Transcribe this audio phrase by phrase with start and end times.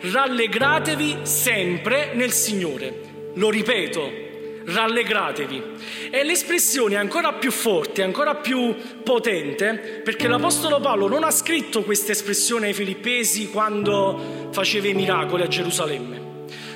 [0.00, 3.32] rallegratevi sempre nel Signore.
[3.34, 4.10] Lo ripeto,
[4.64, 5.62] rallegratevi.
[6.10, 11.82] E l'espressione è ancora più forte, ancora più potente, perché l'Apostolo Paolo non ha scritto
[11.82, 16.23] questa espressione ai Filippesi quando faceva i miracoli a Gerusalemme.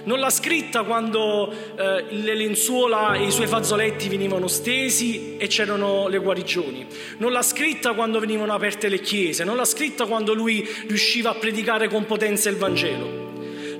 [0.04, 6.08] Non l'ha scritta quando eh, le lenzuola e i suoi fazzoletti venivano stesi e c'erano
[6.08, 6.86] le guarigioni.
[7.18, 9.44] Non l'ha scritta quando venivano aperte le chiese.
[9.44, 13.26] Non l'ha scritta quando lui riusciva a predicare con potenza il Vangelo.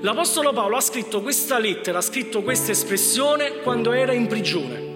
[0.01, 4.87] L'Apostolo Paolo ha scritto questa lettera, ha scritto questa espressione quando era in prigione.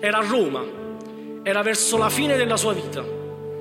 [0.00, 0.64] Era a Roma,
[1.42, 3.02] era verso la fine della sua vita.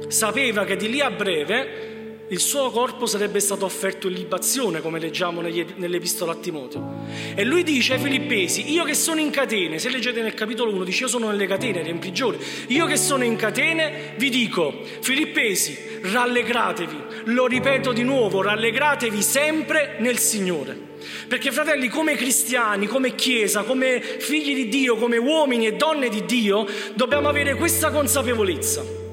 [0.08, 1.97] Sapeva che di lì a breve
[2.30, 7.05] il suo corpo sarebbe stato offerto in libazione, come leggiamo nell'epistola a Timoteo.
[7.36, 10.84] E lui dice ai Filippesi, io che sono in catene, se leggete nel capitolo 1,
[10.84, 14.73] dice io sono nelle catene, ero in prigione, io che sono in catene vi dico,
[15.00, 20.86] Filippesi, rallegratevi, lo ripeto di nuovo, rallegratevi sempre nel Signore.
[21.30, 26.25] Perché fratelli, come cristiani, come Chiesa, come figli di Dio, come uomini e donne di
[26.25, 29.06] Dio, dobbiamo avere questa consapevolezza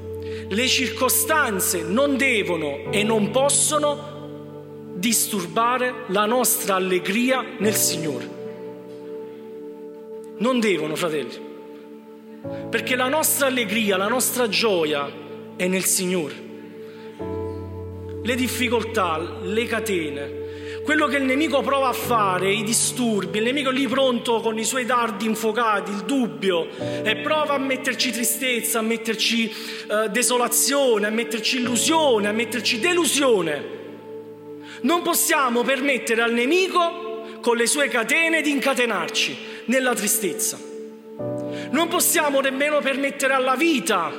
[0.55, 8.43] le circostanze non devono e non possono disturbare la nostra allegria nel Signore.
[10.39, 11.41] Non devono, fratelli,
[12.71, 15.11] perché la nostra allegria, la nostra gioia
[15.57, 16.35] è nel Signore.
[18.23, 20.43] Le difficoltà, le catene,
[20.85, 24.65] quello che il nemico prova a fare, i disturbi, il nemico lì pronto con i
[24.65, 26.69] suoi dardi infuocati, il dubbio,
[27.03, 33.83] e prova a metterci tristezza, a metterci eh, desolazione, a metterci illusione, a metterci delusione.
[34.83, 40.59] Non possiamo permettere al nemico con le sue catene di incatenarci nella tristezza.
[41.71, 44.13] Non possiamo nemmeno permettere alla vita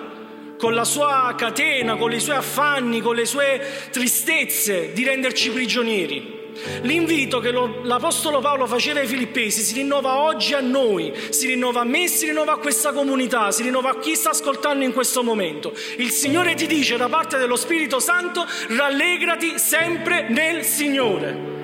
[0.58, 3.62] con la sua catena, con i suoi affanni, con le sue
[3.92, 6.45] tristezze, di renderci prigionieri.
[6.82, 11.82] L'invito che lo, l'Apostolo Paolo faceva ai Filippesi si rinnova oggi a noi, si rinnova
[11.82, 15.24] a me, si rinnova a questa comunità, si rinnova a chi sta ascoltando in questo
[15.24, 15.74] momento.
[15.98, 21.55] Il Signore ti dice da parte dello Spirito Santo, rallegrati sempre nel Signore.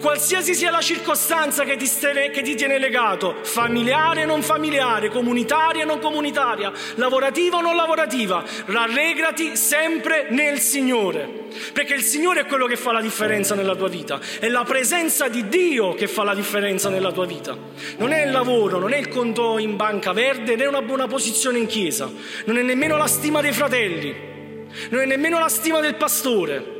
[0.00, 5.08] Qualsiasi sia la circostanza che ti, stene, che ti tiene legato, familiare o non familiare,
[5.08, 11.42] comunitaria o non comunitaria, lavorativa o non lavorativa, rallegrati sempre nel Signore.
[11.72, 15.28] Perché il Signore è quello che fa la differenza nella tua vita, è la presenza
[15.28, 17.56] di Dio che fa la differenza nella tua vita.
[17.98, 21.58] Non è il lavoro, non è il conto in banca verde, né una buona posizione
[21.58, 22.10] in chiesa,
[22.46, 24.14] non è nemmeno la stima dei fratelli,
[24.90, 26.72] non è nemmeno la stima del pastore.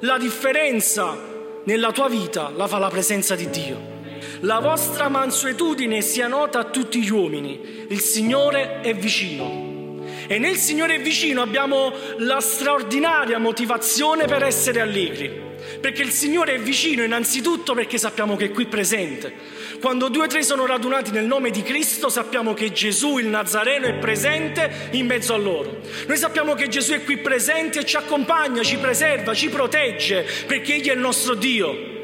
[0.00, 1.34] La differenza
[1.66, 3.94] nella tua vita la fa la presenza di Dio.
[4.40, 7.86] La vostra mansuetudine sia nota a tutti gli uomini.
[7.88, 10.04] Il Signore è vicino.
[10.28, 15.45] E nel Signore è vicino abbiamo la straordinaria motivazione per essere allegri.
[15.80, 19.32] Perché il Signore è vicino innanzitutto perché sappiamo che è qui presente.
[19.80, 23.86] Quando due o tre sono radunati nel nome di Cristo sappiamo che Gesù il Nazareno
[23.86, 25.80] è presente in mezzo a loro.
[26.06, 30.74] Noi sappiamo che Gesù è qui presente e ci accompagna, ci preserva, ci protegge perché
[30.74, 31.94] Egli è il nostro Dio.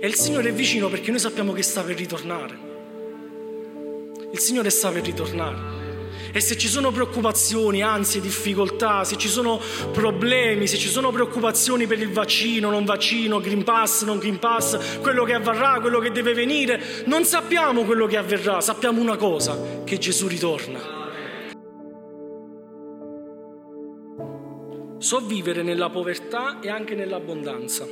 [0.00, 2.70] E il Signore è vicino perché noi sappiamo che sta per ritornare.
[4.32, 5.81] Il Signore sta per ritornare.
[6.34, 9.60] E se ci sono preoccupazioni, ansie, difficoltà, se ci sono
[9.92, 15.00] problemi, se ci sono preoccupazioni per il vaccino, non vaccino, Green Pass, non Green Pass,
[15.00, 19.82] quello che avverrà, quello che deve venire, non sappiamo quello che avverrà, sappiamo una cosa,
[19.84, 21.00] che Gesù ritorna.
[24.96, 27.86] So vivere nella povertà e anche nell'abbondanza.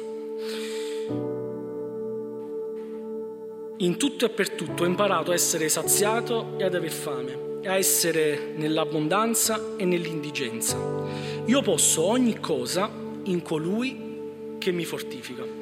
[3.77, 7.76] In tutto e per tutto ho imparato a essere saziato e ad aver fame a
[7.76, 10.76] essere nell'abbondanza e nell'indigenza.
[11.44, 12.91] Io posso ogni cosa
[13.25, 15.59] in colui che mi fortifica.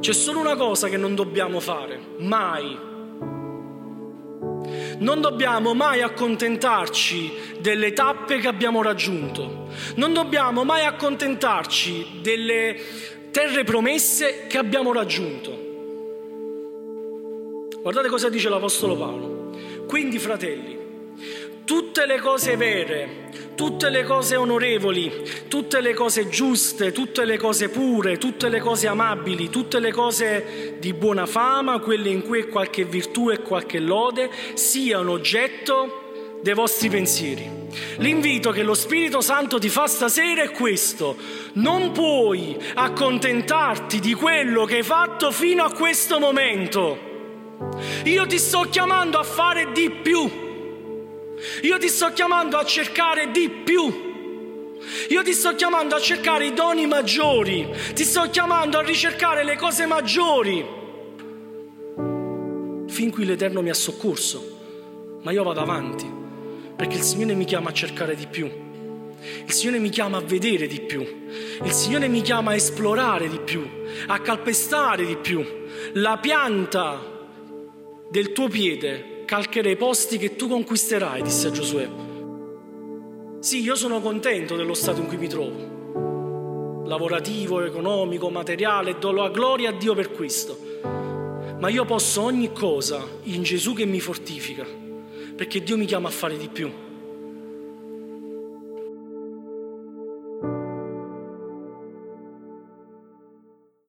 [0.00, 2.78] C'è solo una cosa che non dobbiamo fare, mai.
[4.98, 9.68] Non dobbiamo mai accontentarci delle tappe che abbiamo raggiunto.
[9.96, 12.76] Non dobbiamo mai accontentarci delle
[13.30, 15.73] terre promesse che abbiamo raggiunto.
[17.84, 19.50] Guardate cosa dice l'Apostolo Paolo.
[19.86, 20.74] Quindi, fratelli,
[21.66, 25.12] tutte le cose vere, tutte le cose onorevoli,
[25.48, 30.76] tutte le cose giuste, tutte le cose pure, tutte le cose amabili, tutte le cose
[30.80, 36.54] di buona fama, quelle in cui è qualche virtù e qualche lode, siano oggetto dei
[36.54, 37.50] vostri pensieri.
[37.98, 41.16] L'invito che lo Spirito Santo ti fa stasera è questo.
[41.56, 47.12] Non puoi accontentarti di quello che hai fatto fino a questo momento
[48.04, 50.42] io ti sto chiamando a fare di più.
[51.62, 54.12] Io ti sto chiamando a cercare di più.
[55.08, 59.56] Io ti sto chiamando a cercare i doni maggiori, ti sto chiamando a ricercare le
[59.56, 60.64] cose maggiori.
[62.86, 66.10] Fin qui l'Eterno mi ha soccorso, ma io vado avanti,
[66.76, 68.50] perché il Signore mi chiama a cercare di più.
[69.46, 71.00] Il Signore mi chiama a vedere di più.
[71.62, 73.66] Il Signore mi chiama a esplorare di più,
[74.06, 75.44] a calpestare di più.
[75.94, 77.13] La pianta
[78.14, 81.88] del tuo piede calcherà i posti che tu conquisterai, disse Giosuè.
[83.40, 89.30] Sì, io sono contento dello stato in cui mi trovo, lavorativo, economico, materiale, do la
[89.30, 90.56] gloria a Dio per questo.
[91.58, 94.64] Ma io posso ogni cosa in Gesù che mi fortifica,
[95.34, 96.70] perché Dio mi chiama a fare di più.